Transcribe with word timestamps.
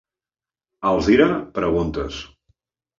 A 0.85 0.87
Alzira, 0.93 1.29
peguntes. 1.61 2.21